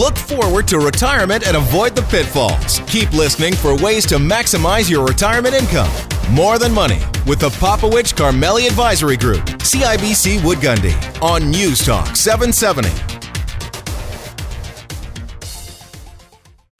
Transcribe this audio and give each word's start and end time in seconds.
Look 0.00 0.16
forward 0.16 0.66
to 0.68 0.78
retirement 0.78 1.46
and 1.46 1.58
avoid 1.58 1.94
the 1.94 2.00
pitfalls. 2.00 2.80
Keep 2.86 3.12
listening 3.12 3.52
for 3.52 3.76
ways 3.76 4.06
to 4.06 4.14
maximize 4.14 4.88
your 4.88 5.04
retirement 5.04 5.54
income. 5.54 5.90
More 6.30 6.58
Than 6.58 6.72
Money 6.72 7.00
with 7.26 7.38
the 7.38 7.50
Popowich 7.50 8.14
Karmali 8.14 8.66
Advisory 8.66 9.18
Group, 9.18 9.44
CIBC 9.58 10.42
Wood 10.42 10.56
Gundy, 10.56 10.94
on 11.20 11.50
News 11.50 11.84
Talk 11.84 12.16
770. 12.16 12.88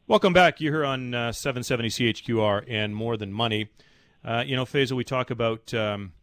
Welcome 0.06 0.32
back. 0.32 0.58
You're 0.62 0.72
here 0.72 0.86
on 0.86 1.12
uh, 1.12 1.30
770 1.30 1.90
CHQR 1.90 2.64
and 2.70 2.96
More 2.96 3.18
Than 3.18 3.34
Money. 3.34 3.68
Uh, 4.24 4.44
you 4.46 4.56
know, 4.56 4.64
Faisal, 4.64 4.92
we 4.92 5.04
talk 5.04 5.30
about 5.30 5.74
um, 5.74 6.14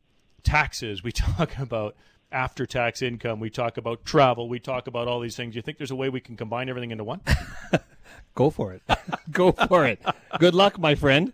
taxes, 0.42 1.04
we 1.04 1.12
talk 1.38 1.60
about 1.60 1.96
after 2.32 2.66
tax 2.66 3.02
income, 3.02 3.40
we 3.40 3.50
talk 3.50 3.78
about 3.78 4.06
travel, 4.06 4.50
we 4.50 4.60
talk 4.60 4.88
about 4.88 5.08
all 5.08 5.20
these 5.20 5.36
things. 5.36 5.56
You 5.56 5.62
think 5.62 5.78
there's 5.78 5.92
a 5.92 5.96
way 5.96 6.10
we 6.10 6.20
can 6.20 6.36
combine 6.36 6.70
everything 6.70 6.92
into 6.92 7.04
one? 7.04 7.22
Go 8.36 8.50
for 8.50 8.74
it. 8.74 8.84
Go 9.32 9.52
for 9.52 9.86
it. 9.86 10.02
Good 10.40 10.54
luck, 10.54 10.78
my 10.78 10.96
friend. 10.96 11.34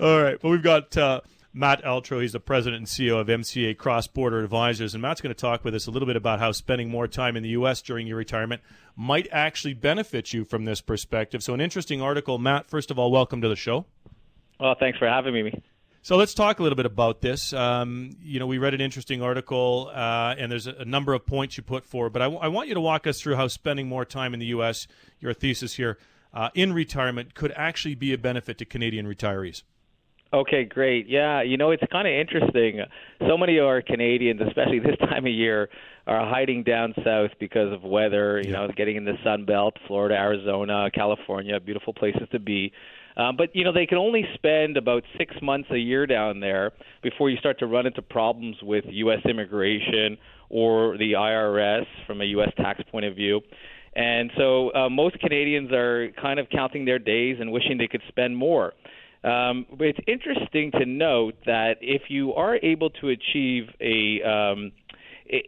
all 0.00 0.22
right. 0.22 0.42
Well, 0.42 0.52
we've 0.52 0.62
got 0.62 0.96
uh, 0.96 1.22
Matt 1.54 1.82
Altro. 1.84 2.20
He's 2.20 2.32
the 2.32 2.40
president 2.40 2.80
and 2.80 2.86
CEO 2.86 3.20
of 3.20 3.28
MCA 3.28 3.76
Cross 3.76 4.08
Border 4.08 4.42
Advisors. 4.44 4.94
And 4.94 5.02
Matt's 5.02 5.20
going 5.20 5.34
to 5.34 5.40
talk 5.40 5.64
with 5.64 5.74
us 5.74 5.86
a 5.86 5.90
little 5.90 6.06
bit 6.06 6.16
about 6.16 6.38
how 6.38 6.52
spending 6.52 6.90
more 6.90 7.08
time 7.08 7.36
in 7.36 7.42
the 7.42 7.48
U.S. 7.50 7.80
during 7.80 8.06
your 8.06 8.16
retirement 8.16 8.60
might 8.94 9.26
actually 9.32 9.74
benefit 9.74 10.32
you 10.32 10.44
from 10.44 10.64
this 10.64 10.80
perspective. 10.80 11.42
So, 11.42 11.54
an 11.54 11.60
interesting 11.60 12.02
article. 12.02 12.38
Matt, 12.38 12.68
first 12.68 12.90
of 12.90 12.98
all, 12.98 13.10
welcome 13.10 13.40
to 13.40 13.48
the 13.48 13.56
show. 13.56 13.86
Well, 14.60 14.76
thanks 14.78 14.98
for 14.98 15.08
having 15.08 15.32
me. 15.32 15.62
So 16.08 16.16
let's 16.16 16.32
talk 16.32 16.58
a 16.58 16.62
little 16.62 16.74
bit 16.74 16.86
about 16.86 17.20
this. 17.20 17.52
Um, 17.52 18.16
you 18.22 18.38
know, 18.38 18.46
we 18.46 18.56
read 18.56 18.72
an 18.72 18.80
interesting 18.80 19.20
article, 19.20 19.90
uh, 19.94 20.34
and 20.38 20.50
there's 20.50 20.66
a, 20.66 20.72
a, 20.76 20.84
number 20.86 21.12
of 21.12 21.26
points 21.26 21.58
you 21.58 21.62
put 21.62 21.84
forward. 21.84 22.14
But 22.14 22.22
I, 22.22 22.24
w- 22.24 22.40
I 22.40 22.48
want 22.48 22.68
you 22.68 22.72
to 22.72 22.80
walk 22.80 23.06
us 23.06 23.20
through 23.20 23.36
how 23.36 23.46
spending 23.48 23.86
more 23.90 24.06
time 24.06 24.32
in 24.32 24.40
the 24.40 24.46
U.S., 24.46 24.86
your 25.20 25.34
thesis 25.34 25.74
here, 25.74 25.98
uh, 26.32 26.48
in 26.54 26.72
retirement, 26.72 27.34
could 27.34 27.52
actually 27.54 27.94
be 27.94 28.14
a 28.14 28.16
benefit 28.16 28.56
to 28.56 28.64
Canadian 28.64 29.06
retirees. 29.06 29.64
Okay, 30.32 30.64
great. 30.64 31.10
Yeah, 31.10 31.42
you 31.42 31.58
know, 31.58 31.72
it's 31.72 31.82
kind 31.92 32.08
of 32.08 32.14
interesting. 32.14 32.80
So 33.26 33.36
many 33.36 33.58
of 33.58 33.66
our 33.66 33.82
Canadians, 33.82 34.40
especially 34.40 34.78
this 34.78 34.96
time 35.00 35.26
of 35.26 35.32
year, 35.32 35.68
are 36.06 36.26
hiding 36.26 36.62
down 36.62 36.94
south 37.04 37.32
because 37.38 37.70
of 37.70 37.82
weather, 37.82 38.40
you 38.40 38.52
yeah. 38.52 38.66
know, 38.66 38.72
getting 38.74 38.96
in 38.96 39.04
the 39.04 39.18
Sun 39.22 39.44
Belt, 39.44 39.76
Florida, 39.86 40.14
Arizona, 40.14 40.90
California, 40.90 41.60
beautiful 41.60 41.92
places 41.92 42.26
to 42.32 42.38
be. 42.38 42.72
Um, 43.18 43.36
but 43.36 43.54
you 43.54 43.64
know 43.64 43.72
they 43.72 43.86
can 43.86 43.98
only 43.98 44.24
spend 44.34 44.76
about 44.76 45.02
six 45.18 45.34
months 45.42 45.68
a 45.72 45.78
year 45.78 46.06
down 46.06 46.40
there 46.40 46.72
before 47.02 47.28
you 47.28 47.36
start 47.36 47.58
to 47.58 47.66
run 47.66 47.84
into 47.86 48.00
problems 48.00 48.56
with 48.62 48.84
U.S. 48.88 49.18
immigration 49.28 50.16
or 50.50 50.96
the 50.96 51.12
IRS 51.12 51.84
from 52.06 52.20
a 52.20 52.24
U.S. 52.24 52.50
tax 52.56 52.80
point 52.90 53.04
of 53.04 53.16
view. 53.16 53.40
And 53.96 54.30
so 54.36 54.72
uh, 54.74 54.88
most 54.88 55.18
Canadians 55.18 55.72
are 55.72 56.10
kind 56.20 56.38
of 56.38 56.48
counting 56.50 56.84
their 56.84 57.00
days 57.00 57.38
and 57.40 57.50
wishing 57.50 57.78
they 57.78 57.88
could 57.88 58.02
spend 58.08 58.36
more. 58.36 58.72
Um, 59.24 59.66
but 59.70 59.88
it's 59.88 59.98
interesting 60.06 60.70
to 60.78 60.86
note 60.86 61.34
that 61.44 61.78
if 61.80 62.02
you 62.08 62.34
are 62.34 62.56
able 62.62 62.90
to 62.90 63.08
achieve 63.08 63.64
a 63.80 64.22
um, 64.22 64.70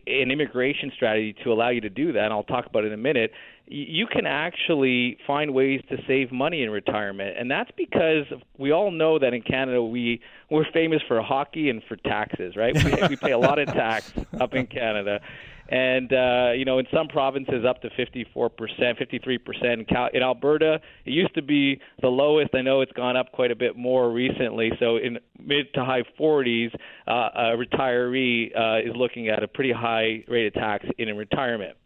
an 0.07 0.31
immigration 0.31 0.93
strategy 0.95 1.35
to 1.45 1.53
allow 1.53 1.71
you 1.71 1.81
to 1.81 1.89
do 1.89 2.13
that, 2.13 2.25
and 2.25 2.33
I'll 2.33 2.43
talk 2.43 2.67
about 2.67 2.85
it 2.85 2.89
in 2.89 2.93
a 2.93 2.99
minute, 2.99 3.31
you 3.73 4.09
can 4.09 4.27
actually 4.27 5.17
find 5.29 5.55
ways 5.55 5.81
to 5.89 5.97
save 6.09 6.33
money 6.33 6.65
in 6.65 6.71
retirement, 6.71 7.37
and 7.39 7.49
that's 7.49 7.71
because 7.77 8.27
we 8.59 8.73
all 8.73 8.91
know 8.91 9.21
that 9.21 9.33
in 9.33 9.43
Canada 9.43 9.81
we 9.81 10.21
we're 10.51 10.69
famous 10.73 11.01
for 11.07 11.23
hockey 11.23 11.71
and 11.71 11.81
for 11.85 11.95
taxes, 11.95 12.57
right? 12.57 12.75
We, 12.75 13.09
we 13.11 13.17
pay 13.17 13.31
a 13.31 13.39
lot 13.39 13.61
of 13.61 13.69
tax 13.69 14.13
up 14.41 14.55
in 14.55 14.67
Canada, 14.67 15.21
and 15.69 16.13
uh, 16.13 16.51
you 16.57 16.65
know 16.65 16.81
in 16.81 16.87
some 16.93 17.07
provinces 17.07 17.65
up 17.65 17.81
to 17.83 17.91
54 17.97 18.51
percent, 18.51 18.99
53 18.99 19.39
percent. 19.39 19.89
In 20.15 20.23
Alberta, 20.23 20.81
it 21.05 21.11
used 21.13 21.35
to 21.37 21.43
be 21.43 21.81
the 22.03 22.09
lowest. 22.09 22.53
I 22.57 22.63
know 22.63 22.81
it's 22.81 22.93
gone 22.93 23.17
up 23.17 23.31
quite 23.31 23.53
a 23.53 23.57
bit 23.57 23.77
more 23.77 24.11
recently. 24.11 24.73
So 24.81 24.97
in 24.97 25.21
mid 25.39 25.73
to 25.75 25.85
high 25.85 26.03
40s, 26.19 26.75
uh, 27.07 27.11
a 27.13 27.57
retiree 27.57 28.51
uh, 28.51 28.81
is 28.81 28.97
looking 28.97 29.29
at 29.29 29.45
a 29.45 29.49
pretty 29.49 29.73
high 29.73 30.25
rate 30.27 30.49
of 30.49 30.55
tax 30.55 30.87
in 30.99 31.17
retirement. 31.17 31.77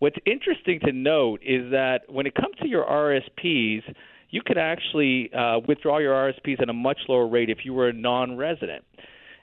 What's 0.00 0.16
interesting 0.26 0.80
to 0.80 0.92
note 0.92 1.40
is 1.44 1.70
that 1.72 2.00
when 2.08 2.26
it 2.26 2.34
comes 2.34 2.56
to 2.62 2.68
your 2.68 2.84
RSPs, 2.84 3.82
you 4.30 4.40
could 4.44 4.56
actually 4.56 5.30
uh, 5.32 5.60
withdraw 5.68 5.98
your 5.98 6.14
RSPs 6.14 6.60
at 6.62 6.70
a 6.70 6.72
much 6.72 6.98
lower 7.06 7.28
rate 7.28 7.50
if 7.50 7.58
you 7.64 7.74
were 7.74 7.88
a 7.88 7.92
non-resident. 7.92 8.82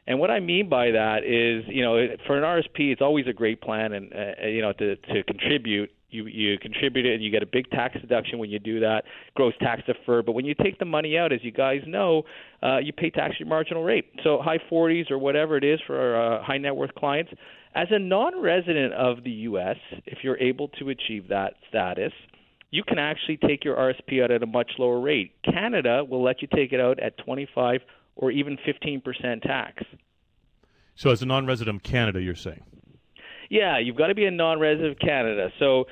And 0.07 0.19
what 0.19 0.31
I 0.31 0.39
mean 0.39 0.67
by 0.67 0.91
that 0.91 1.19
is, 1.25 1.63
you 1.67 1.83
know, 1.83 2.07
for 2.25 2.37
an 2.37 2.43
RSP, 2.43 2.91
it's 2.91 3.01
always 3.01 3.27
a 3.27 3.33
great 3.33 3.61
plan, 3.61 3.93
and 3.93 4.11
uh, 4.13 4.47
you 4.47 4.61
know, 4.61 4.73
to 4.73 4.95
to 4.95 5.23
contribute. 5.23 5.91
You 6.09 6.25
you 6.25 6.57
contribute 6.59 7.05
it, 7.05 7.15
and 7.15 7.23
you 7.23 7.29
get 7.29 7.43
a 7.43 7.47
big 7.47 7.69
tax 7.69 7.99
deduction 7.99 8.39
when 8.39 8.49
you 8.49 8.59
do 8.59 8.79
that, 8.79 9.03
gross 9.35 9.53
tax 9.59 9.83
deferred. 9.85 10.25
But 10.25 10.33
when 10.33 10.45
you 10.45 10.55
take 10.55 10.79
the 10.79 10.85
money 10.85 11.17
out, 11.17 11.33
as 11.33 11.39
you 11.43 11.51
guys 11.51 11.81
know, 11.85 12.23
uh, 12.63 12.77
you 12.77 12.93
pay 12.93 13.09
tax 13.09 13.33
at 13.35 13.39
your 13.41 13.49
marginal 13.49 13.83
rate. 13.83 14.05
So 14.23 14.39
high 14.41 14.59
40s 14.71 15.11
or 15.11 15.17
whatever 15.17 15.57
it 15.57 15.65
is 15.65 15.79
for 15.85 16.15
uh, 16.15 16.43
high 16.43 16.59
net 16.59 16.75
worth 16.75 16.95
clients, 16.95 17.31
as 17.75 17.87
a 17.91 17.99
non 17.99 18.41
resident 18.41 18.93
of 18.93 19.23
the 19.23 19.31
U.S., 19.31 19.77
if 20.05 20.19
you're 20.23 20.39
able 20.39 20.69
to 20.79 20.89
achieve 20.89 21.27
that 21.27 21.55
status, 21.69 22.13
you 22.71 22.83
can 22.83 22.99
actually 22.99 23.37
take 23.37 23.63
your 23.63 23.75
RSP 23.75 24.23
out 24.23 24.31
at 24.31 24.43
a 24.43 24.47
much 24.47 24.71
lower 24.77 24.99
rate. 24.99 25.33
Canada 25.43 26.03
will 26.03 26.23
let 26.23 26.41
you 26.41 26.47
take 26.53 26.73
it 26.73 26.79
out 26.79 26.99
at 26.99 27.17
25 27.19 27.81
or 28.15 28.31
even 28.31 28.57
15% 28.67 29.41
tax. 29.41 29.83
So, 30.95 31.11
as 31.11 31.21
a 31.21 31.25
non 31.25 31.45
resident 31.45 31.77
of 31.77 31.83
Canada, 31.83 32.21
you're 32.21 32.35
saying? 32.35 32.63
Yeah, 33.49 33.79
you've 33.79 33.95
got 33.95 34.07
to 34.07 34.15
be 34.15 34.25
a 34.25 34.31
non 34.31 34.59
resident 34.59 34.91
of 34.93 34.99
Canada. 34.99 35.49
So, 35.59 35.85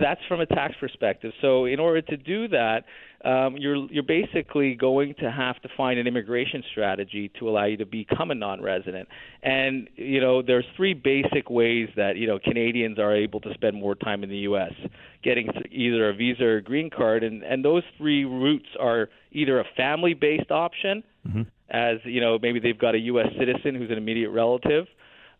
that's 0.00 0.20
from 0.28 0.40
a 0.40 0.46
tax 0.46 0.74
perspective. 0.78 1.32
So, 1.40 1.64
in 1.64 1.80
order 1.80 2.02
to 2.02 2.16
do 2.16 2.48
that, 2.48 2.84
um, 3.24 3.56
you're 3.56 3.90
you're 3.90 4.02
basically 4.02 4.74
going 4.74 5.14
to 5.20 5.30
have 5.30 5.60
to 5.62 5.68
find 5.76 5.98
an 5.98 6.06
immigration 6.06 6.62
strategy 6.70 7.30
to 7.38 7.48
allow 7.48 7.64
you 7.64 7.78
to 7.78 7.86
become 7.86 8.30
a 8.30 8.34
non-resident. 8.34 9.08
And 9.42 9.88
you 9.96 10.20
know, 10.20 10.42
there's 10.42 10.66
three 10.76 10.94
basic 10.94 11.48
ways 11.48 11.88
that 11.96 12.16
you 12.16 12.26
know 12.26 12.38
Canadians 12.38 12.98
are 12.98 13.14
able 13.14 13.40
to 13.40 13.54
spend 13.54 13.76
more 13.76 13.94
time 13.94 14.22
in 14.22 14.30
the 14.30 14.38
U.S. 14.38 14.72
Getting 15.22 15.48
either 15.70 16.10
a 16.10 16.14
visa 16.14 16.44
or 16.44 16.56
a 16.56 16.62
green 16.62 16.90
card, 16.90 17.24
and 17.24 17.42
and 17.42 17.64
those 17.64 17.82
three 17.96 18.24
routes 18.24 18.68
are 18.78 19.08
either 19.32 19.58
a 19.58 19.64
family-based 19.76 20.50
option, 20.50 21.02
mm-hmm. 21.26 21.42
as 21.70 21.98
you 22.04 22.20
know, 22.20 22.38
maybe 22.40 22.60
they've 22.60 22.78
got 22.78 22.94
a 22.94 22.98
U.S. 22.98 23.28
citizen 23.38 23.74
who's 23.74 23.90
an 23.90 23.98
immediate 23.98 24.30
relative 24.30 24.86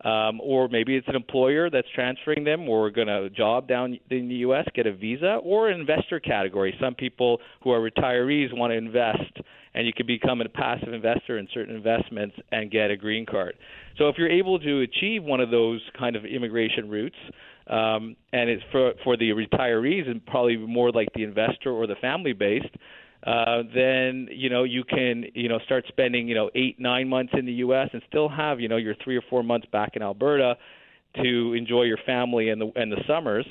um, 0.05 0.41
or 0.41 0.69
maybe 0.69 0.97
it's 0.97 1.09
an 1.09 1.17
employer 1.17 1.71
that's 1.71 1.89
transferring 1.95 2.45
them 2.45 2.69
or 2.69 2.91
going 2.91 3.07
to 3.07 3.31
job 3.31 3.67
down 3.67 3.99
in 4.11 4.29
the 4.29 4.35
U.S., 4.37 4.67
get 4.75 4.87
a 4.87 4.95
visa, 4.95 5.39
or 5.43 5.71
an 5.71 5.81
investor 5.81 6.21
category. 6.21 6.77
Some 6.81 6.95
people 6.95 7.41
who 7.63 7.71
are 7.71 7.81
retirees 7.81 8.57
want 8.57 8.71
to 8.73 8.77
invest, 8.77 9.39
and 9.75 9.87
you 9.87 9.93
can 9.95 10.07
become 10.07 10.41
a 10.43 10.49
passive 10.49 10.93
investor 10.93 11.39
in 11.39 11.49
certain 11.55 11.75
investments 11.75 12.37
and 12.53 12.71
get 12.71 12.91
a 12.91 12.97
green 12.97 13.25
card. 13.25 13.55
So 13.97 14.09
if 14.09 14.17
you're 14.19 14.31
able 14.31 14.59
to 14.59 14.81
achieve 14.83 15.25
one 15.25 15.41
of 15.41 15.51
those 15.51 15.81
kind 15.99 16.17
of 16.17 16.25
immigration 16.25 16.91
routes, 16.91 17.17
um, 17.67 18.15
and 18.33 18.51
it's 18.51 18.63
for 18.71 18.93
for 19.03 19.17
the 19.17 19.31
retirees 19.31 20.07
and 20.07 20.25
probably 20.27 20.59
more 20.59 20.91
like 20.91 21.09
the 21.15 21.23
investor 21.25 21.71
or 21.71 21.87
the 21.87 21.95
family 21.95 22.35
based, 22.35 22.75
uh, 23.27 23.63
then 23.75 24.29
you 24.31 24.51
know 24.51 24.65
you 24.65 24.85
can 24.85 25.25
you 25.35 25.49
know 25.49 25.59
start 25.65 25.85
spending 25.89 26.29
you 26.29 26.35
know 26.35 26.51
eight 26.55 26.79
nine 26.79 27.09
months 27.09 27.33
in 27.37 27.47
the 27.47 27.53
U.S. 27.55 27.89
and 27.93 28.03
still 28.09 28.29
have 28.29 28.61
you 28.61 28.69
know 28.69 28.77
your 28.77 28.95
three 29.03 29.17
or 29.17 29.23
four 29.31 29.43
months 29.43 29.67
back 29.73 29.93
in 29.95 30.03
Alberta 30.03 30.57
to 31.23 31.55
enjoy 31.55 31.83
your 31.83 31.99
family 32.05 32.51
in 32.51 32.59
the 32.59 32.71
in 32.77 32.91
the 32.91 33.03
summers. 33.07 33.47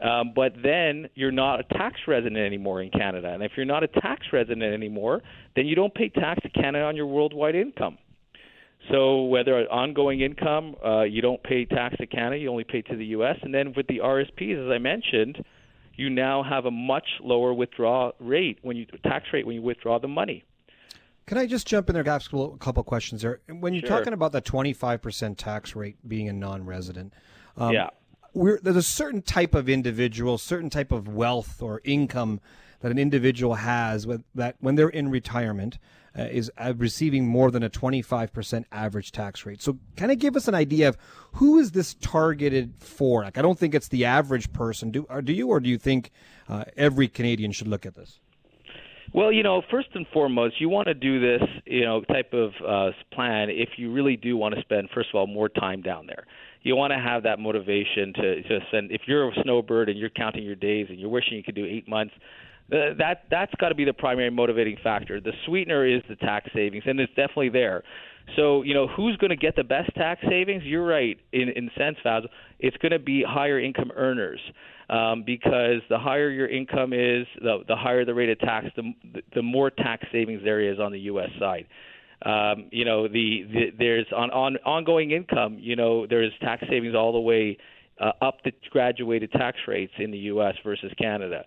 Um, 0.00 0.32
but 0.34 0.52
then 0.62 1.08
you're 1.14 1.32
not 1.32 1.58
a 1.58 1.64
tax 1.64 1.96
resident 2.06 2.38
anymore 2.38 2.82
in 2.82 2.90
Canada, 2.90 3.32
and 3.32 3.42
if 3.42 3.52
you're 3.56 3.66
not 3.66 3.82
a 3.82 3.88
tax 3.88 4.26
resident 4.32 4.62
anymore, 4.62 5.22
then 5.56 5.66
you 5.66 5.74
don't 5.74 5.92
pay 5.92 6.08
tax 6.08 6.40
to 6.42 6.48
Canada 6.48 6.84
on 6.84 6.96
your 6.96 7.06
worldwide 7.06 7.56
income. 7.56 7.98
So 8.92 9.24
whether 9.24 9.70
ongoing 9.70 10.20
income, 10.20 10.76
uh, 10.84 11.02
you 11.02 11.20
don't 11.20 11.42
pay 11.42 11.64
tax 11.64 11.96
to 11.98 12.06
Canada, 12.06 12.38
you 12.38 12.48
only 12.48 12.64
pay 12.64 12.80
to 12.82 12.96
the 12.96 13.06
U.S. 13.06 13.36
And 13.42 13.52
then 13.52 13.74
with 13.76 13.88
the 13.88 13.98
RSPs, 13.98 14.66
as 14.66 14.70
I 14.70 14.78
mentioned, 14.78 15.44
you 15.98 16.08
now 16.08 16.42
have 16.42 16.64
a 16.64 16.70
much 16.70 17.06
lower 17.20 17.52
withdrawal 17.52 18.12
rate 18.20 18.58
when 18.62 18.76
you 18.76 18.86
tax 19.04 19.26
rate 19.32 19.44
when 19.44 19.56
you 19.56 19.62
withdraw 19.62 19.98
the 19.98 20.08
money. 20.08 20.44
Can 21.26 21.36
I 21.36 21.46
just 21.46 21.66
jump 21.66 21.90
in 21.90 21.94
there, 21.94 22.08
ask 22.08 22.32
a 22.32 22.50
couple 22.58 22.82
questions 22.84 23.20
there? 23.20 23.40
When 23.48 23.74
you're 23.74 23.80
sure. 23.80 23.98
talking 23.98 24.14
about 24.14 24.32
the 24.32 24.40
25% 24.40 25.36
tax 25.36 25.76
rate 25.76 25.96
being 26.06 26.28
a 26.28 26.32
non-resident, 26.32 27.12
um, 27.58 27.74
yeah, 27.74 27.90
there's 28.34 28.76
a 28.76 28.82
certain 28.82 29.20
type 29.20 29.54
of 29.54 29.68
individual, 29.68 30.38
certain 30.38 30.70
type 30.70 30.92
of 30.92 31.08
wealth 31.08 31.60
or 31.60 31.82
income 31.84 32.40
that 32.80 32.90
an 32.90 32.98
individual 32.98 33.56
has 33.56 34.06
with, 34.06 34.22
that 34.34 34.56
when 34.60 34.76
they're 34.76 34.88
in 34.88 35.10
retirement 35.10 35.78
uh, 36.16 36.22
is 36.22 36.50
uh, 36.58 36.72
receiving 36.76 37.26
more 37.26 37.50
than 37.50 37.62
a 37.62 37.70
25% 37.70 38.64
average 38.70 39.12
tax 39.12 39.44
rate. 39.44 39.62
So 39.62 39.78
kind 39.96 40.12
of 40.12 40.18
give 40.18 40.36
us 40.36 40.48
an 40.48 40.54
idea 40.54 40.88
of 40.88 40.96
who 41.32 41.58
is 41.58 41.72
this 41.72 41.94
targeted 41.94 42.74
for? 42.78 43.22
Like 43.22 43.38
I 43.38 43.42
don't 43.42 43.58
think 43.58 43.74
it's 43.74 43.88
the 43.88 44.04
average 44.04 44.52
person. 44.52 44.90
Do 44.90 45.06
or 45.08 45.22
do 45.22 45.32
you 45.32 45.48
or 45.48 45.60
do 45.60 45.68
you 45.68 45.78
think 45.78 46.10
uh, 46.48 46.64
every 46.76 47.08
Canadian 47.08 47.52
should 47.52 47.68
look 47.68 47.86
at 47.86 47.94
this? 47.94 48.20
Well, 49.14 49.32
you 49.32 49.42
know, 49.42 49.62
first 49.70 49.88
and 49.94 50.06
foremost, 50.12 50.60
you 50.60 50.68
want 50.68 50.88
to 50.88 50.94
do 50.94 51.18
this, 51.18 51.48
you 51.64 51.84
know, 51.84 52.02
type 52.02 52.34
of 52.34 52.50
uh, 52.66 52.90
plan 53.12 53.48
if 53.48 53.70
you 53.78 53.90
really 53.90 54.16
do 54.16 54.36
want 54.36 54.54
to 54.54 54.60
spend, 54.60 54.90
first 54.92 55.08
of 55.08 55.14
all, 55.14 55.26
more 55.26 55.48
time 55.48 55.80
down 55.80 56.06
there. 56.06 56.26
you 56.62 56.76
want 56.76 56.92
to 56.92 56.98
have 56.98 57.22
that 57.22 57.38
motivation 57.38 58.12
to 58.14 58.42
to 58.42 58.60
send. 58.70 58.90
If 58.90 59.02
you're 59.06 59.28
a 59.28 59.32
snowbird 59.42 59.88
and 59.88 59.98
you're 59.98 60.10
counting 60.10 60.42
your 60.42 60.56
days 60.56 60.86
and 60.90 60.98
you're 61.00 61.08
wishing 61.08 61.36
you 61.38 61.42
could 61.42 61.54
do 61.54 61.64
eight 61.64 61.88
months, 61.88 62.14
uh, 62.70 62.94
that 62.98 63.24
that's 63.30 63.52
got 63.60 63.70
to 63.70 63.74
be 63.74 63.84
the 63.84 63.92
primary 63.92 64.30
motivating 64.30 64.76
factor. 64.82 65.20
The 65.20 65.32
sweetener 65.46 65.86
is 65.86 66.02
the 66.08 66.16
tax 66.16 66.50
savings, 66.54 66.84
and 66.86 67.00
it's 67.00 67.12
definitely 67.14 67.48
there. 67.50 67.82
So 68.36 68.62
you 68.62 68.74
know 68.74 68.86
who's 68.86 69.16
going 69.16 69.30
to 69.30 69.36
get 69.36 69.56
the 69.56 69.64
best 69.64 69.94
tax 69.94 70.20
savings? 70.28 70.62
You're 70.64 70.84
right 70.84 71.18
in 71.32 71.48
in 71.48 71.70
sense, 71.76 71.96
Faz. 72.04 72.22
It's 72.58 72.76
going 72.78 72.92
to 72.92 72.98
be 72.98 73.24
higher 73.26 73.58
income 73.58 73.90
earners 73.96 74.40
um, 74.90 75.22
because 75.24 75.80
the 75.88 75.98
higher 75.98 76.30
your 76.30 76.48
income 76.48 76.92
is, 76.92 77.26
the 77.40 77.64
the 77.66 77.76
higher 77.76 78.04
the 78.04 78.14
rate 78.14 78.30
of 78.30 78.38
tax, 78.40 78.66
the 78.76 78.92
the 79.34 79.42
more 79.42 79.70
tax 79.70 80.04
savings 80.12 80.42
there 80.44 80.60
is 80.60 80.78
on 80.78 80.92
the 80.92 81.00
U.S. 81.00 81.30
side. 81.38 81.66
Um, 82.24 82.68
you 82.72 82.84
know 82.84 83.06
the, 83.06 83.46
the 83.50 83.66
there's 83.78 84.06
on 84.14 84.30
on 84.30 84.56
ongoing 84.58 85.12
income. 85.12 85.56
You 85.58 85.76
know 85.76 86.06
there's 86.06 86.32
tax 86.40 86.64
savings 86.68 86.94
all 86.94 87.12
the 87.12 87.20
way 87.20 87.56
uh, 88.00 88.12
up 88.20 88.38
the 88.44 88.52
graduated 88.70 89.32
tax 89.32 89.56
rates 89.66 89.92
in 89.98 90.10
the 90.10 90.18
U.S. 90.18 90.54
versus 90.64 90.92
Canada. 90.98 91.44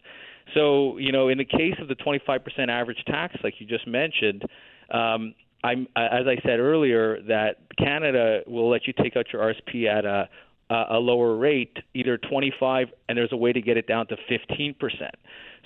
So, 0.53 0.97
you 0.97 1.11
know, 1.11 1.29
in 1.29 1.37
the 1.37 1.45
case 1.45 1.75
of 1.81 1.87
the 1.87 1.95
25% 1.95 2.69
average 2.69 3.03
tax, 3.05 3.35
like 3.43 3.55
you 3.59 3.67
just 3.67 3.87
mentioned, 3.87 4.43
um, 4.91 5.33
I'm, 5.63 5.87
as 5.95 6.25
I 6.27 6.37
said 6.43 6.59
earlier, 6.59 7.21
that 7.27 7.57
Canada 7.77 8.41
will 8.47 8.69
let 8.69 8.87
you 8.87 8.93
take 9.01 9.15
out 9.15 9.27
your 9.31 9.41
RSP 9.41 9.85
at 9.85 10.05
a, 10.05 10.27
a 10.71 10.97
lower 10.97 11.35
rate, 11.35 11.77
either 11.93 12.17
25, 12.17 12.87
and 13.07 13.17
there's 13.17 13.31
a 13.31 13.37
way 13.37 13.53
to 13.53 13.61
get 13.61 13.77
it 13.77 13.87
down 13.87 14.07
to 14.07 14.15
15%. 14.29 14.75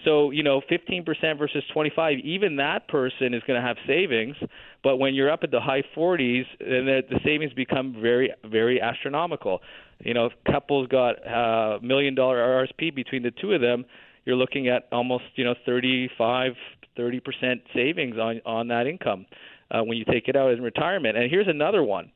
So, 0.04 0.32
you 0.32 0.44
know, 0.44 0.62
15% 0.70 1.38
versus 1.38 1.64
25, 1.74 2.20
even 2.20 2.58
that 2.58 2.88
person 2.88 3.34
is 3.34 3.42
going 3.48 3.60
to 3.60 3.66
have 3.66 3.78
savings. 3.88 4.36
But 4.84 4.98
when 4.98 5.16
you're 5.16 5.32
up 5.32 5.42
at 5.44 5.52
the 5.52 5.62
high 5.62 5.84
40s, 5.96 6.44
then 6.60 6.86
the, 6.86 7.02
the 7.10 7.20
savings 7.24 7.54
become 7.54 7.96
very, 8.02 8.34
very 8.44 8.82
astronomical. 8.82 9.62
You 10.00 10.14
know, 10.14 10.26
if 10.26 10.34
couples 10.52 10.88
got 10.88 11.26
a 11.26 11.78
uh, 11.78 11.80
million 11.82 12.14
dollar 12.16 12.38
RSP 12.68 12.94
between 12.94 13.24
the 13.24 13.32
two 13.32 13.54
of 13.54 13.62
them, 13.62 13.86
you're 14.26 14.36
looking 14.36 14.68
at 14.68 14.88
almost 14.92 15.24
you 15.36 15.46
know 15.46 15.56
35 15.66 16.54
30 16.98 17.20
percent 17.20 17.62
savings 17.74 18.18
on 18.18 18.42
on 18.46 18.68
that 18.68 18.88
income 18.88 19.26
uh, 19.72 19.82
when 19.82 19.98
you 19.98 20.06
take 20.06 20.28
it 20.28 20.36
out 20.36 20.52
in 20.52 20.62
retirement. 20.62 21.18
And 21.18 21.30
here's 21.30 21.48
another 21.48 21.84
one. 21.84 22.12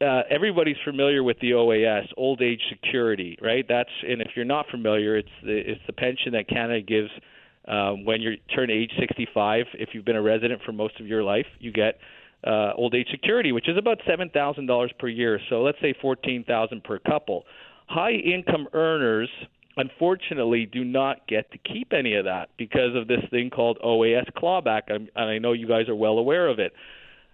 Uh, 0.00 0.22
everybody's 0.28 0.76
familiar 0.84 1.22
with 1.22 1.38
the 1.40 1.52
OAS, 1.52 2.06
old 2.16 2.42
age 2.42 2.60
security, 2.68 3.38
right? 3.40 3.64
That's 3.68 3.90
and 4.06 4.20
if 4.20 4.28
you're 4.34 4.44
not 4.44 4.66
familiar, 4.70 5.16
it's 5.16 5.28
the 5.42 5.56
it's 5.56 5.80
the 5.86 5.92
pension 5.92 6.32
that 6.32 6.48
Canada 6.48 6.80
gives 6.82 7.10
um, 7.68 8.04
when 8.04 8.20
you 8.20 8.32
turn 8.54 8.70
age 8.70 8.90
65. 8.98 9.66
If 9.74 9.90
you've 9.92 10.04
been 10.04 10.16
a 10.16 10.22
resident 10.22 10.60
for 10.66 10.72
most 10.72 11.00
of 11.00 11.06
your 11.06 11.22
life, 11.22 11.46
you 11.58 11.72
get 11.72 11.98
uh, 12.46 12.72
old 12.76 12.94
age 12.94 13.06
security, 13.10 13.52
which 13.52 13.68
is 13.68 13.78
about 13.78 13.98
seven 14.06 14.28
thousand 14.30 14.66
dollars 14.66 14.92
per 14.98 15.08
year. 15.08 15.40
So 15.48 15.62
let's 15.62 15.78
say 15.80 15.94
fourteen 16.00 16.44
thousand 16.44 16.84
per 16.84 16.98
couple. 16.98 17.44
High 17.86 18.12
income 18.12 18.66
earners 18.72 19.28
unfortunately 19.76 20.66
do 20.66 20.84
not 20.84 21.26
get 21.26 21.50
to 21.52 21.58
keep 21.58 21.92
any 21.92 22.14
of 22.14 22.24
that 22.24 22.50
because 22.56 22.94
of 22.94 23.08
this 23.08 23.20
thing 23.30 23.50
called 23.50 23.78
OAS 23.84 24.30
clawback. 24.36 24.82
I'm, 24.88 25.08
and 25.16 25.30
I 25.30 25.38
know 25.38 25.52
you 25.52 25.66
guys 25.66 25.88
are 25.88 25.94
well 25.94 26.18
aware 26.18 26.48
of 26.48 26.58
it. 26.58 26.72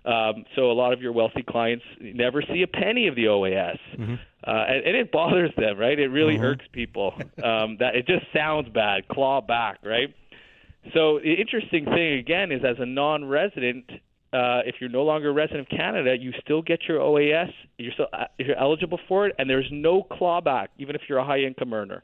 Um, 0.05 0.45
so 0.57 0.71
a 0.71 0.73
lot 0.73 0.95
of 0.95 1.03
your 1.03 1.13
wealthy 1.13 1.43
clients 1.43 1.85
never 2.01 2.43
see 2.43 2.63
a 2.63 2.67
penny 2.67 3.07
of 3.09 3.17
the 3.17 3.25
OAS, 3.25 3.79
mm-hmm. 3.99 4.15
uh, 4.15 4.51
and, 4.51 4.87
and 4.87 4.97
it 4.97 5.13
bothers 5.13 5.51
them, 5.59 5.79
right? 5.79 5.99
It 5.99 6.09
really 6.09 6.37
mm-hmm. 6.37 6.45
irks 6.45 6.65
people. 6.73 7.15
Um, 7.43 7.79
that 7.81 7.97
it 7.97 8.07
just 8.07 8.25
sounds 8.35 8.69
bad, 8.69 9.09
claw 9.09 9.41
back, 9.41 9.79
right? 9.83 10.15
So 10.95 11.19
the 11.23 11.35
interesting 11.35 11.85
thing 11.85 12.19
again 12.19 12.53
is, 12.53 12.63
as 12.65 12.77
a 12.79 12.87
non-resident, 12.87 13.91
uh, 14.33 14.61
if 14.65 14.77
you're 14.81 14.91
no 14.91 15.03
longer 15.03 15.31
a 15.31 15.33
resident 15.33 15.71
of 15.71 15.77
Canada, 15.77 16.17
you 16.19 16.33
still 16.43 16.63
get 16.63 16.81
your 16.89 16.99
OAS. 17.01 17.53
You're 17.79 17.93
still 17.93 18.09
uh, 18.13 18.25
you're 18.39 18.57
eligible 18.57 19.01
for 19.09 19.27
it, 19.27 19.35
and 19.39 19.51
there's 19.51 19.69
no 19.71 20.03
clawback, 20.03 20.69
even 20.79 20.95
if 20.95 21.03
you're 21.09 21.19
a 21.19 21.25
high 21.25 21.41
income 21.41 21.75
earner. 21.75 22.03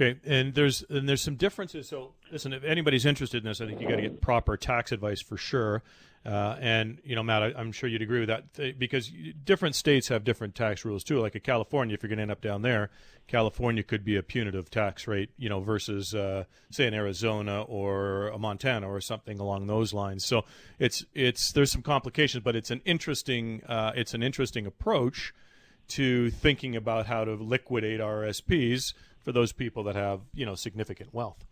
Okay, 0.00 0.20
and 0.24 0.54
there's 0.54 0.84
and 0.88 1.08
there's 1.08 1.22
some 1.22 1.34
differences. 1.34 1.88
So 1.88 2.12
listen, 2.30 2.52
if 2.52 2.62
anybody's 2.62 3.04
interested 3.04 3.38
in 3.38 3.48
this, 3.48 3.60
I 3.60 3.66
think 3.66 3.80
you 3.80 3.88
got 3.88 3.96
to 3.96 4.02
get 4.02 4.20
proper 4.20 4.56
tax 4.56 4.92
advice 4.92 5.20
for 5.20 5.36
sure. 5.36 5.82
Uh, 6.24 6.56
and 6.60 7.00
you 7.04 7.16
know, 7.16 7.22
Matt, 7.22 7.42
I, 7.42 7.60
am 7.60 7.72
sure 7.72 7.88
you'd 7.88 8.02
agree 8.02 8.20
with 8.20 8.28
that 8.28 8.78
because 8.78 9.10
different 9.44 9.74
states 9.74 10.08
have 10.08 10.22
different 10.22 10.54
tax 10.54 10.84
rules 10.84 11.02
too. 11.02 11.18
Like 11.18 11.34
in 11.34 11.40
California, 11.40 11.94
if 11.94 12.02
you're 12.02 12.08
going 12.08 12.18
to 12.18 12.22
end 12.22 12.30
up 12.30 12.40
down 12.40 12.62
there, 12.62 12.90
California 13.26 13.82
could 13.82 14.04
be 14.04 14.14
a 14.14 14.22
punitive 14.22 14.70
tax 14.70 15.08
rate, 15.08 15.30
you 15.36 15.48
know, 15.48 15.60
versus 15.60 16.14
uh, 16.14 16.44
say 16.70 16.86
in 16.86 16.94
Arizona 16.94 17.62
or 17.62 18.32
Montana 18.38 18.88
or 18.88 19.00
something 19.00 19.40
along 19.40 19.66
those 19.66 19.92
lines. 19.92 20.24
So 20.24 20.44
it's 20.78 21.04
it's 21.12 21.50
there's 21.52 21.72
some 21.72 21.82
complications, 21.82 22.44
but 22.44 22.54
it's 22.54 22.70
an 22.70 22.82
interesting 22.84 23.62
uh, 23.66 23.92
it's 23.96 24.14
an 24.14 24.22
interesting 24.22 24.64
approach 24.64 25.34
to 25.88 26.30
thinking 26.30 26.76
about 26.76 27.06
how 27.06 27.24
to 27.24 27.34
liquidate 27.34 28.00
RSPs 28.00 28.92
for 29.24 29.32
those 29.32 29.52
people 29.52 29.82
that 29.84 29.96
have 29.96 30.20
you 30.34 30.46
know 30.46 30.54
significant 30.54 31.12
wealth. 31.12 31.44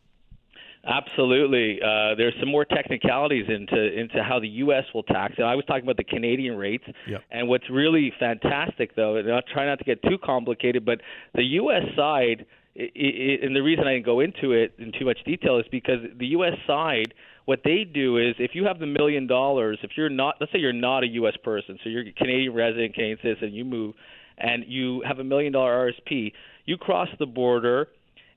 Absolutely. 0.86 1.80
Uh, 1.82 2.14
there's 2.14 2.34
some 2.38 2.48
more 2.48 2.64
technicalities 2.64 3.46
into 3.48 3.76
into 3.76 4.22
how 4.22 4.38
the 4.38 4.48
U.S. 4.48 4.84
will 4.94 5.02
tax. 5.02 5.34
And 5.36 5.46
I 5.46 5.56
was 5.56 5.64
talking 5.64 5.82
about 5.82 5.96
the 5.96 6.04
Canadian 6.04 6.56
rates. 6.56 6.84
Yep. 7.08 7.22
And 7.30 7.48
what's 7.48 7.68
really 7.68 8.12
fantastic, 8.20 8.94
though, 8.94 9.16
and 9.16 9.30
I'll 9.32 9.42
try 9.42 9.66
not 9.66 9.78
to 9.78 9.84
get 9.84 10.00
too 10.02 10.18
complicated, 10.22 10.84
but 10.84 11.00
the 11.34 11.42
U.S. 11.42 11.82
side, 11.96 12.46
it, 12.76 12.92
it, 12.94 13.44
and 13.44 13.56
the 13.56 13.62
reason 13.62 13.86
I 13.86 13.94
didn't 13.94 14.06
go 14.06 14.20
into 14.20 14.52
it 14.52 14.74
in 14.78 14.92
too 14.96 15.04
much 15.04 15.18
detail 15.24 15.58
is 15.58 15.66
because 15.72 16.00
the 16.18 16.26
U.S. 16.28 16.54
side, 16.68 17.14
what 17.46 17.60
they 17.64 17.82
do 17.82 18.18
is 18.18 18.36
if 18.38 18.52
you 18.54 18.64
have 18.64 18.78
the 18.78 18.86
million 18.86 19.26
dollars, 19.26 19.78
if 19.82 19.92
you're 19.96 20.08
not, 20.08 20.36
let's 20.40 20.52
say 20.52 20.58
you're 20.58 20.72
not 20.72 21.02
a 21.02 21.08
U.S. 21.08 21.34
person, 21.42 21.78
so 21.82 21.88
you're 21.88 22.06
a 22.06 22.12
Canadian 22.12 22.54
resident, 22.54 22.94
Canadian 22.94 23.18
citizen, 23.22 23.52
you 23.52 23.64
move, 23.64 23.94
and 24.38 24.64
you 24.66 25.02
have 25.06 25.18
a 25.18 25.24
million 25.24 25.52
dollar 25.52 25.92
RSP 25.92 26.32
you 26.66 26.76
cross 26.76 27.08
the 27.18 27.26
border, 27.26 27.88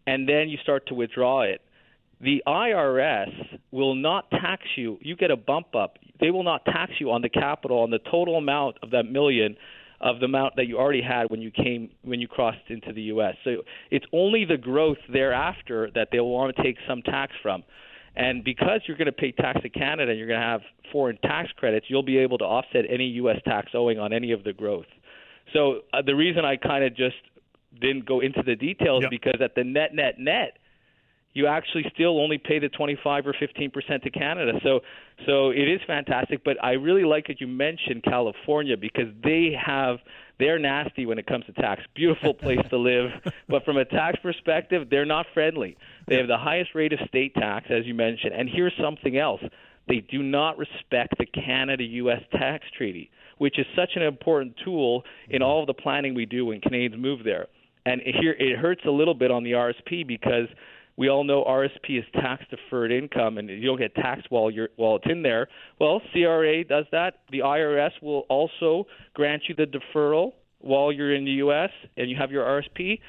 and 0.07 0.29
then 0.29 0.49
you 0.49 0.57
start 0.63 0.87
to 0.87 0.93
withdraw 0.93 1.41
it. 1.41 1.61
The 2.21 2.43
IRS 2.47 3.59
will 3.71 3.95
not 3.95 4.29
tax 4.29 4.63
you. 4.75 4.97
You 5.01 5.15
get 5.15 5.31
a 5.31 5.37
bump 5.37 5.75
up. 5.75 5.97
They 6.19 6.31
will 6.31 6.43
not 6.43 6.63
tax 6.65 6.93
you 6.99 7.11
on 7.11 7.21
the 7.21 7.29
capital 7.29 7.79
on 7.79 7.89
the 7.89 7.99
total 7.99 8.37
amount 8.37 8.77
of 8.83 8.91
that 8.91 9.03
million 9.03 9.57
of 10.01 10.19
the 10.19 10.25
amount 10.25 10.55
that 10.55 10.67
you 10.67 10.77
already 10.77 11.01
had 11.01 11.29
when 11.29 11.41
you 11.41 11.51
came 11.51 11.89
when 12.03 12.21
you 12.21 12.27
crossed 12.27 12.57
into 12.69 12.93
the 12.93 13.03
US. 13.03 13.35
So 13.43 13.63
it's 13.89 14.05
only 14.13 14.45
the 14.45 14.57
growth 14.57 14.97
thereafter 15.11 15.89
that 15.95 16.09
they'll 16.11 16.27
want 16.27 16.55
to 16.55 16.63
take 16.63 16.77
some 16.87 17.01
tax 17.01 17.33
from. 17.41 17.63
And 18.15 18.43
because 18.43 18.81
you're 18.85 18.97
going 18.97 19.07
to 19.07 19.11
pay 19.11 19.31
tax 19.31 19.61
to 19.61 19.69
Canada 19.69 20.11
and 20.11 20.19
you're 20.19 20.27
going 20.27 20.39
to 20.39 20.45
have 20.45 20.61
foreign 20.91 21.17
tax 21.17 21.49
credits, 21.57 21.85
you'll 21.89 22.03
be 22.03 22.17
able 22.17 22.37
to 22.39 22.45
offset 22.45 22.85
any 22.89 23.05
US 23.05 23.37
tax 23.45 23.71
owing 23.73 23.97
on 23.99 24.13
any 24.13 24.31
of 24.31 24.43
the 24.43 24.53
growth. 24.53 24.87
So 25.53 25.81
uh, 25.93 26.01
the 26.01 26.15
reason 26.15 26.45
I 26.45 26.55
kind 26.57 26.83
of 26.83 26.95
just 26.95 27.15
didn't 27.79 28.05
go 28.05 28.19
into 28.19 28.43
the 28.43 28.55
details 28.55 29.03
yep. 29.03 29.11
because 29.11 29.41
at 29.41 29.55
the 29.55 29.63
net 29.63 29.93
net 29.93 30.19
net 30.19 30.57
you 31.33 31.47
actually 31.47 31.85
still 31.93 32.19
only 32.19 32.37
pay 32.37 32.59
the 32.59 32.69
25 32.69 33.27
or 33.27 33.35
15 33.39 33.71
percent 33.71 34.03
to 34.03 34.09
Canada. 34.09 34.53
So, 34.63 34.81
so 35.25 35.51
it 35.51 35.67
is 35.69 35.79
fantastic. 35.85 36.43
But 36.43 36.63
I 36.63 36.71
really 36.71 37.03
like 37.03 37.27
that 37.27 37.39
you 37.39 37.47
mentioned 37.47 38.03
California 38.03 38.75
because 38.77 39.07
they 39.23 39.55
have 39.63 39.99
they're 40.39 40.59
nasty 40.59 41.05
when 41.05 41.19
it 41.19 41.27
comes 41.27 41.45
to 41.45 41.53
tax. 41.53 41.83
Beautiful 41.95 42.33
place 42.33 42.59
to 42.69 42.77
live, 42.77 43.11
but 43.49 43.63
from 43.63 43.77
a 43.77 43.85
tax 43.85 44.19
perspective, 44.21 44.89
they're 44.89 45.05
not 45.05 45.27
friendly. 45.33 45.77
They 46.07 46.15
have 46.15 46.27
the 46.27 46.37
highest 46.37 46.73
rate 46.73 46.93
of 46.93 46.99
state 47.07 47.35
tax, 47.35 47.67
as 47.69 47.85
you 47.85 47.93
mentioned. 47.93 48.33
And 48.33 48.49
here's 48.49 48.73
something 48.81 49.17
else: 49.17 49.41
they 49.89 50.05
do 50.09 50.23
not 50.23 50.57
respect 50.57 51.15
the 51.17 51.25
Canada-U.S. 51.25 52.21
tax 52.31 52.65
treaty, 52.77 53.09
which 53.39 53.59
is 53.59 53.65
such 53.75 53.91
an 53.95 54.03
important 54.03 54.53
tool 54.63 55.03
in 55.29 55.41
all 55.41 55.61
of 55.61 55.67
the 55.67 55.73
planning 55.73 56.13
we 56.13 56.25
do 56.25 56.45
when 56.45 56.61
Canadians 56.61 57.01
move 57.01 57.25
there. 57.25 57.47
And 57.85 58.01
here 58.01 58.35
it 58.37 58.57
hurts 58.57 58.81
a 58.85 58.91
little 58.91 59.15
bit 59.15 59.31
on 59.31 59.43
the 59.43 59.53
RSP 59.53 60.07
because 60.07 60.47
we 60.95 61.09
all 61.09 61.23
know 61.23 61.45
RSP 61.45 61.97
is 61.97 62.03
tax 62.13 62.43
deferred 62.49 62.91
income, 62.91 63.37
and 63.37 63.49
you 63.49 63.65
don't 63.65 63.79
get 63.79 63.95
taxed 63.95 64.27
while 64.29 64.51
you're 64.51 64.67
while 64.75 64.97
it's 64.97 65.05
in 65.09 65.21
there. 65.21 65.47
Well, 65.79 66.01
CRA 66.11 66.63
does 66.65 66.85
that. 66.91 67.19
The 67.31 67.39
IRS 67.39 67.91
will 68.01 68.25
also 68.29 68.85
grant 69.13 69.43
you 69.47 69.55
the 69.55 69.65
deferral 69.65 70.33
while 70.59 70.91
you're 70.91 71.15
in 71.15 71.23
the 71.23 71.31
U.S. 71.31 71.69
and 71.95 72.09
you 72.09 72.17
have 72.17 72.31
your 72.31 72.43
RSP, 72.43 72.99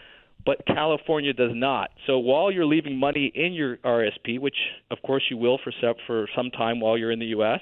but 0.45 0.65
California 0.67 1.33
does 1.33 1.53
not. 1.55 1.91
So 2.07 2.19
while 2.19 2.51
you're 2.51 2.67
leaving 2.67 2.97
money 2.97 3.31
in 3.35 3.53
your 3.53 3.77
RSP, 3.79 4.41
which 4.41 4.57
of 4.91 4.99
course 5.03 5.23
you 5.31 5.37
will 5.37 5.59
for 5.63 5.73
for 6.07 6.29
some 6.37 6.51
time 6.51 6.81
while 6.81 6.97
you're 6.97 7.13
in 7.13 7.19
the 7.19 7.27
U.S. 7.27 7.61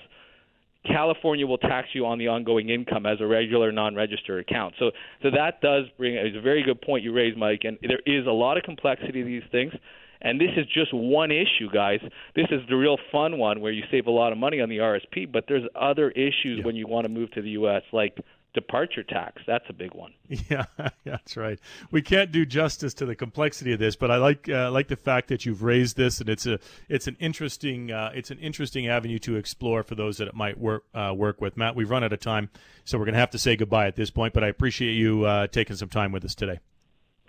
California 0.86 1.46
will 1.46 1.58
tax 1.58 1.88
you 1.92 2.06
on 2.06 2.18
the 2.18 2.28
ongoing 2.28 2.70
income 2.70 3.04
as 3.04 3.20
a 3.20 3.26
regular 3.26 3.72
non-registered 3.72 4.40
account. 4.40 4.74
So, 4.78 4.90
so 5.22 5.30
that 5.30 5.60
does 5.60 5.84
bring. 5.96 6.14
It's 6.14 6.36
a 6.36 6.40
very 6.40 6.62
good 6.62 6.80
point 6.80 7.04
you 7.04 7.12
raised, 7.12 7.36
Mike. 7.36 7.62
And 7.64 7.78
there 7.82 8.00
is 8.06 8.26
a 8.26 8.30
lot 8.32 8.56
of 8.56 8.62
complexity 8.62 9.20
to 9.20 9.24
these 9.24 9.42
things. 9.50 9.72
And 10.20 10.40
this 10.40 10.50
is 10.56 10.66
just 10.66 10.92
one 10.92 11.30
issue, 11.30 11.70
guys. 11.72 12.00
This 12.34 12.46
is 12.50 12.60
the 12.68 12.76
real 12.76 12.96
fun 13.12 13.38
one 13.38 13.60
where 13.60 13.70
you 13.70 13.84
save 13.90 14.06
a 14.06 14.10
lot 14.10 14.32
of 14.32 14.38
money 14.38 14.60
on 14.60 14.68
the 14.68 14.78
RSP, 14.78 15.30
but 15.30 15.44
there's 15.46 15.62
other 15.80 16.10
issues 16.10 16.58
yeah. 16.58 16.64
when 16.64 16.74
you 16.74 16.88
want 16.88 17.04
to 17.04 17.08
move 17.08 17.30
to 17.32 17.42
the 17.42 17.50
U.S., 17.50 17.82
like 17.92 18.18
departure 18.54 19.02
tax. 19.02 19.42
That's 19.46 19.64
a 19.68 19.72
big 19.72 19.94
one. 19.94 20.12
Yeah, 20.50 20.66
that's 21.04 21.36
right. 21.36 21.58
We 21.90 22.02
can't 22.02 22.30
do 22.30 22.44
justice 22.44 22.92
to 22.94 23.06
the 23.06 23.14
complexity 23.14 23.72
of 23.72 23.78
this, 23.78 23.96
but 23.96 24.10
I 24.10 24.16
like 24.16 24.48
uh, 24.48 24.70
like 24.70 24.88
the 24.88 24.96
fact 24.96 25.28
that 25.28 25.46
you've 25.46 25.62
raised 25.62 25.96
this, 25.96 26.20
and 26.20 26.28
it's 26.28 26.46
a 26.46 26.58
it's 26.88 27.06
an 27.06 27.16
interesting 27.18 27.90
uh, 27.90 28.12
it's 28.14 28.30
an 28.30 28.38
interesting 28.38 28.88
avenue 28.88 29.18
to 29.20 29.36
explore 29.36 29.82
for 29.82 29.94
those 29.94 30.18
that 30.18 30.28
it 30.28 30.34
might 30.34 30.58
work 30.58 30.84
uh, 30.94 31.14
work 31.16 31.40
with. 31.40 31.56
Matt, 31.56 31.74
we've 31.76 31.90
run 31.90 32.04
out 32.04 32.12
of 32.12 32.20
time, 32.20 32.50
so 32.84 32.98
we're 32.98 33.06
going 33.06 33.14
to 33.14 33.20
have 33.20 33.30
to 33.30 33.38
say 33.38 33.56
goodbye 33.56 33.86
at 33.86 33.96
this 33.96 34.10
point. 34.10 34.34
But 34.34 34.44
I 34.44 34.48
appreciate 34.48 34.92
you 34.92 35.24
uh, 35.24 35.46
taking 35.46 35.76
some 35.76 35.88
time 35.88 36.12
with 36.12 36.24
us 36.24 36.34
today. 36.34 36.60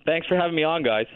Thanks 0.05 0.27
for 0.27 0.35
having 0.35 0.55
me 0.55 0.63
on, 0.63 0.83
guys. 0.83 1.07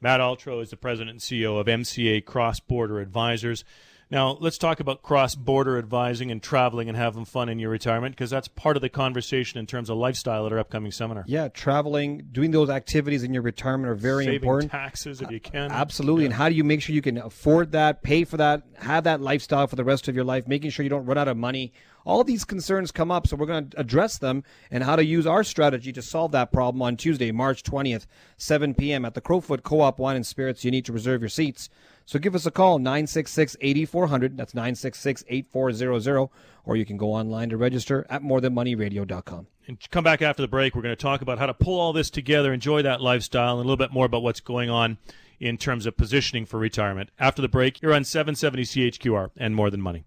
Matt 0.00 0.20
Altro 0.20 0.62
is 0.62 0.70
the 0.70 0.76
president 0.76 1.10
and 1.10 1.20
CEO 1.20 1.60
of 1.60 1.66
MCA 1.66 2.24
Cross 2.24 2.60
Border 2.60 3.00
Advisors. 3.00 3.64
Now, 4.10 4.38
let's 4.40 4.56
talk 4.56 4.80
about 4.80 5.02
cross 5.02 5.34
border 5.34 5.76
advising 5.76 6.30
and 6.30 6.42
traveling 6.42 6.88
and 6.88 6.96
having 6.96 7.26
fun 7.26 7.50
in 7.50 7.58
your 7.58 7.68
retirement 7.68 8.16
because 8.16 8.30
that's 8.30 8.48
part 8.48 8.76
of 8.76 8.80
the 8.80 8.88
conversation 8.88 9.58
in 9.58 9.66
terms 9.66 9.90
of 9.90 9.98
lifestyle 9.98 10.46
at 10.46 10.52
our 10.52 10.58
upcoming 10.58 10.92
seminar. 10.92 11.24
Yeah, 11.26 11.48
traveling, 11.48 12.26
doing 12.32 12.50
those 12.50 12.70
activities 12.70 13.22
in 13.22 13.34
your 13.34 13.42
retirement 13.42 13.90
are 13.90 13.94
very 13.94 14.24
Saving 14.24 14.36
important. 14.36 14.72
taxes 14.72 15.20
if 15.20 15.30
you 15.30 15.40
can. 15.40 15.70
Absolutely. 15.70 16.22
Yeah. 16.22 16.26
And 16.28 16.34
how 16.34 16.48
do 16.48 16.54
you 16.54 16.64
make 16.64 16.80
sure 16.80 16.94
you 16.94 17.02
can 17.02 17.18
afford 17.18 17.72
that, 17.72 18.02
pay 18.02 18.24
for 18.24 18.38
that, 18.38 18.62
have 18.78 19.04
that 19.04 19.20
lifestyle 19.20 19.66
for 19.66 19.76
the 19.76 19.84
rest 19.84 20.08
of 20.08 20.14
your 20.14 20.24
life, 20.24 20.48
making 20.48 20.70
sure 20.70 20.84
you 20.84 20.90
don't 20.90 21.04
run 21.04 21.18
out 21.18 21.28
of 21.28 21.36
money? 21.36 21.74
All 22.06 22.24
these 22.24 22.46
concerns 22.46 22.90
come 22.90 23.10
up, 23.10 23.26
so 23.26 23.36
we're 23.36 23.44
going 23.44 23.68
to 23.68 23.80
address 23.80 24.16
them 24.16 24.42
and 24.70 24.82
how 24.82 24.96
to 24.96 25.04
use 25.04 25.26
our 25.26 25.44
strategy 25.44 25.92
to 25.92 26.00
solve 26.00 26.32
that 26.32 26.50
problem 26.50 26.80
on 26.80 26.96
Tuesday, 26.96 27.30
March 27.30 27.62
20th, 27.62 28.06
7 28.38 28.72
p.m. 28.72 29.04
at 29.04 29.12
the 29.12 29.20
Crowfoot 29.20 29.62
Co 29.62 29.82
op 29.82 29.98
Wine 29.98 30.16
and 30.16 30.26
Spirits. 30.26 30.64
You 30.64 30.70
need 30.70 30.86
to 30.86 30.92
reserve 30.94 31.20
your 31.20 31.28
seats. 31.28 31.68
So 32.08 32.18
give 32.18 32.34
us 32.34 32.46
a 32.46 32.50
call, 32.50 32.78
966 32.78 33.58
8400. 33.60 34.38
That's 34.38 34.54
966 34.54 35.24
8400. 35.28 36.30
Or 36.64 36.74
you 36.74 36.86
can 36.86 36.96
go 36.96 37.12
online 37.12 37.50
to 37.50 37.58
register 37.58 38.06
at 38.08 38.22
morethanmoneyradio.com. 38.22 39.46
And 39.66 39.90
come 39.90 40.04
back 40.04 40.22
after 40.22 40.40
the 40.40 40.48
break. 40.48 40.74
We're 40.74 40.80
going 40.80 40.96
to 40.96 41.02
talk 41.02 41.20
about 41.20 41.38
how 41.38 41.44
to 41.44 41.52
pull 41.52 41.78
all 41.78 41.92
this 41.92 42.08
together, 42.08 42.54
enjoy 42.54 42.80
that 42.80 43.02
lifestyle, 43.02 43.58
and 43.58 43.66
a 43.66 43.68
little 43.68 43.76
bit 43.76 43.92
more 43.92 44.06
about 44.06 44.22
what's 44.22 44.40
going 44.40 44.70
on 44.70 44.96
in 45.38 45.58
terms 45.58 45.84
of 45.84 45.98
positioning 45.98 46.46
for 46.46 46.58
retirement. 46.58 47.10
After 47.18 47.42
the 47.42 47.48
break, 47.48 47.82
you're 47.82 47.92
on 47.92 48.04
770 48.04 48.62
CHQR 48.62 49.30
and 49.36 49.54
More 49.54 49.68
Than 49.68 49.82
Money. 49.82 50.06